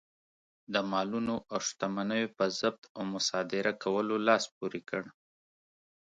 [0.73, 5.03] د مالونو او شتمنیو په ضبط او مصادره کولو لاس پورې کړ.